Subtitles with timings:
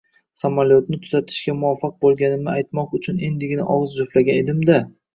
[0.43, 4.85] samolyotimni tuzatishga muvaffaq bo‘lganimni aytmoq uchun endigina og‘iz juftlagan edim-da!